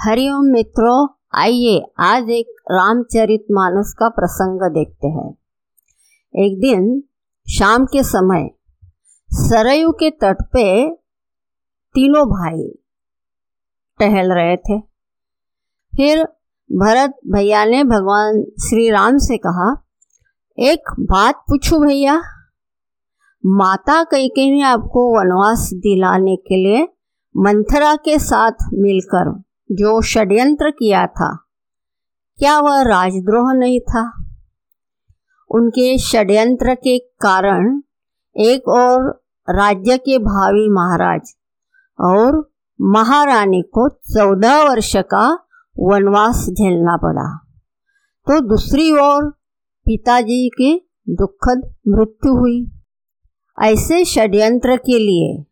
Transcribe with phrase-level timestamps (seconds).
[0.00, 5.28] हरिओम मित्रों, आइए आज एक रामचरित मानस का प्रसंग देखते हैं।
[6.34, 7.02] एक दिन
[7.46, 8.48] शाम के समय
[9.30, 10.64] सरयू के तट पे
[11.94, 12.62] तीनों भाई
[14.00, 14.78] टहल रहे थे।
[15.92, 16.22] फिर
[16.70, 19.68] भरत भैया ने भगवान श्री राम से कहा,
[20.58, 22.16] एक बात पूछू भैया,
[23.44, 26.82] माता कैके ने आपको वनवास दिलाने के लिए
[27.34, 29.32] मंथरा के साथ मिलकर
[29.72, 31.46] जो षड्यंत्र किया था,
[32.38, 34.24] क्या वह राजद्रोह नहीं था?
[35.50, 37.82] उनके षड्यंत्र के कारण
[38.36, 41.34] एक और राज्य के भावी महाराज
[42.00, 45.46] और महारानी को चौदह वर्ष का
[45.78, 47.46] वनवास झेलना पड़ा।
[48.26, 49.30] तो दूसरी ओर
[49.86, 52.70] पिताजी की दुखद मृत्यु हुई।
[53.62, 55.49] ऐसे षड्यंत्र के लिए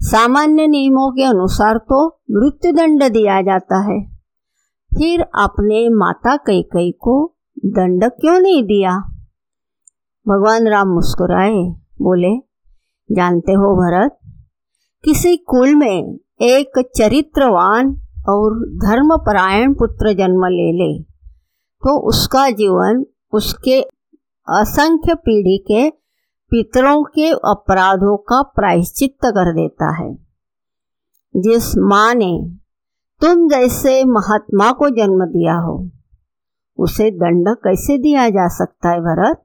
[0.00, 3.98] सामान्य नियमों के अनुसार तो मृत्युदंड दिया जाता है।
[4.92, 7.14] फिर आपने माता कई कई को
[7.66, 8.92] दंड क्यों नहीं दिया?
[10.26, 11.58] भगवान राम मुस्कुराए,
[12.02, 12.36] बोले,
[13.10, 14.18] जानते हो भरत,
[15.04, 17.90] किसी कुल में एक चरित्रवान
[18.28, 20.92] और धर्मपरायण पुत्र जन्म ले ले
[21.82, 23.80] तो उसका जीवन उसके
[24.48, 25.88] असंख्य पीढ़ी के
[26.50, 30.14] पितरों के अपराधों का प्रायश्चित कर देता है।
[31.36, 32.50] जिस माँ ने
[33.20, 35.90] तुम जैसे महात्मा को जन्म दिया हो,
[36.78, 39.42] उसे दंड कैसे दिया जा सकता है भरत?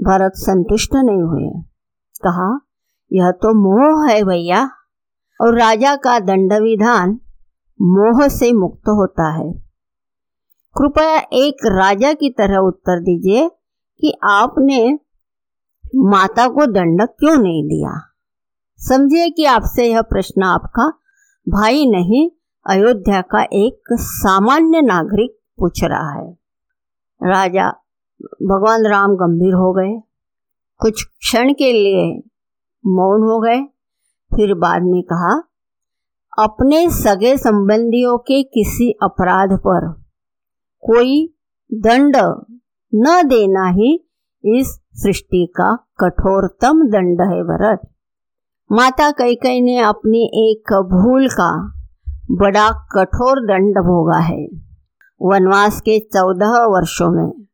[0.00, 1.62] भरत संतुष्ट नहीं हुए।
[2.24, 2.60] कहा,
[3.12, 4.70] यह तो मोह है भैया,
[5.40, 7.20] और राजा का दंड विधान
[7.82, 9.52] मोह से मुक्त होता है।
[10.78, 13.48] कृपया एक राजा की तरह उत्तर दीजिए
[14.00, 14.98] कि आपने
[15.96, 18.14] माता को दंड क्यों नहीं दिया?
[18.78, 20.88] समझिए कि आपसे यह प्रश्न आपका
[21.48, 22.30] भाई नहीं,
[22.66, 26.38] अयोध्या का एक सामान्य नागरिक पूछ रहा है।
[27.22, 27.68] राजा
[28.22, 30.02] भगवान राम गंभीर हो गए।
[30.78, 32.18] कुछ क्षण के लिए
[32.86, 33.62] मौन हो गए।
[34.36, 35.42] फिर बाद में कहा,
[36.38, 39.92] अपने सगे संबंधियों के किसी अपराध पर
[40.80, 41.34] कोई
[41.74, 42.16] दंड
[42.94, 44.07] न देना ही
[44.44, 47.80] इस सृष्टि का कठोरतम दंड है भरत
[48.72, 51.74] माता कैकई ने अपनी एक भूल का
[52.30, 54.46] बड़ा कठोर दंड भोगा है।
[55.22, 57.46] वनवास के चौदह वर्षों में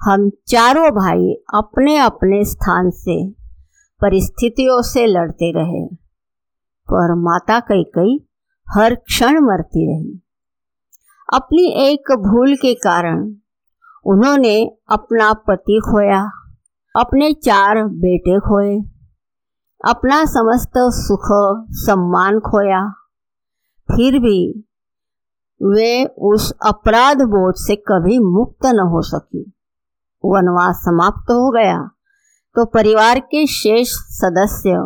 [0.00, 3.30] हम चारों भाई अपने अपने स्थान से,
[4.00, 5.86] परिस्थितियों से लड़ते रहे।
[6.92, 8.26] पर माता कैकई
[8.68, 10.20] हर क्षण मरती रही।
[11.32, 13.34] अपनी एक भूल के कारण
[14.06, 14.56] उन्होंने
[14.90, 16.20] अपना पति खोया,
[16.94, 18.76] अपने चार बेटे खोए,
[19.80, 21.28] अपना समस्त सुख
[21.80, 22.80] सम्मान खोया।
[23.88, 24.42] फिर भी
[25.60, 29.42] वे उस अपराध बोध से कभी मुक्त न हो सकी।
[30.24, 31.78] वनवास समाप्त हो गया
[32.56, 34.76] तो परिवार के शेष सदस्य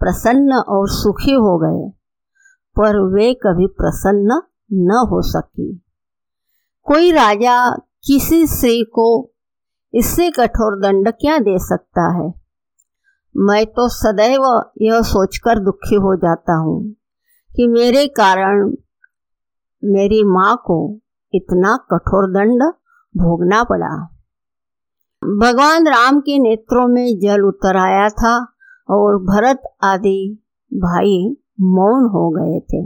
[0.00, 1.88] प्रसन्न और सुखी हो गए,
[2.76, 4.40] पर वे कभी प्रसन्न
[4.84, 5.72] न हो सकी।
[6.86, 7.56] कोई राजा
[8.04, 9.30] किसी स्त्री को
[9.94, 12.34] इससे कठोर दंड क्या दे सकता है?
[13.36, 16.92] मैं तो सदैव यह सोचकर दुखी हो जाता हूँ
[17.56, 18.70] कि मेरे कारण
[19.84, 20.98] मेरी माँ को
[21.34, 22.62] इतना कठोर दंड
[23.16, 24.16] भोगना पड़ा।
[25.24, 28.52] भगवान राम के नेत्रों में जल उतर आया था
[28.90, 30.38] और भरत आदि
[30.74, 32.82] भाई मौन हो गए थे।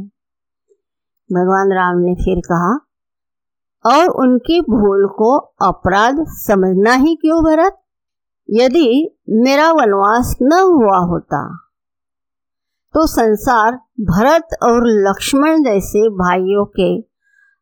[1.34, 2.83] भगवान राम ने फिर कहा
[3.84, 7.76] और उनकी भूल को अपराध समझना ही क्यों भरत?
[8.48, 8.88] यदि
[9.38, 11.42] मेरा वनवास न हुआ होता
[12.94, 16.88] तो संसार भरत और लक्ष्मण जैसे भाइयों के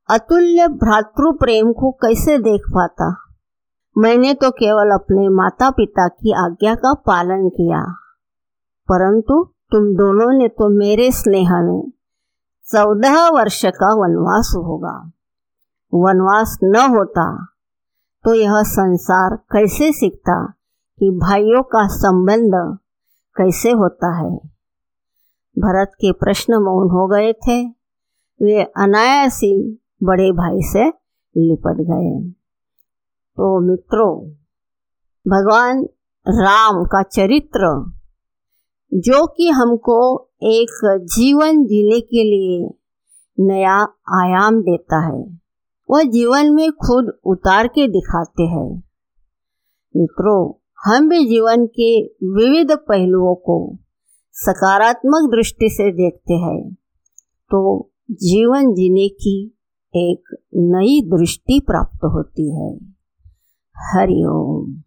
[0.09, 3.09] अतुल्य भ्रातृ प्रेम को कैसे देख पाता?
[3.97, 7.83] मैंने तो केवल अपने माता पिता की आज्ञा का पालन किया,
[8.89, 11.91] परंतु तुम दोनों ने तो मेरे स्नेह में
[12.67, 14.95] चौदह वर्ष का वनवास होगा।
[15.95, 17.47] वनवास न होता
[18.25, 20.47] तो यह संसार कैसे सीखता
[20.99, 22.79] कि भाइयों का संबंध
[23.37, 24.37] कैसे होता है?
[25.59, 27.69] भरत के प्रश्न मौन हो गए थे।
[28.43, 30.89] वे अनायासी बड़े भाई से
[31.37, 32.31] लिपट गए।
[33.37, 34.31] तो मित्रों,
[35.29, 35.85] भगवान
[36.29, 37.93] राम का चरित्र,
[38.95, 42.75] जो कि हमको एक जीवन जीने के लिए
[43.41, 43.77] नया
[44.09, 45.42] आयाम देता है।
[45.91, 48.83] वह जीवन में खुद उतार के दिखाते हैं।
[49.97, 50.53] मित्रों,
[50.85, 53.79] हम भी जीवन के विविध पहलुओं को
[54.33, 56.75] सकारात्मक दृष्टि से देखते हैं।
[57.51, 59.59] तो जीवन जीने की
[59.97, 62.77] एक नई दृष्टि प्राप्त होती है।
[63.77, 64.83] हरिओम